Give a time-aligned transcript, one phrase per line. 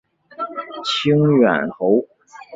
[0.83, 2.07] 清远侯。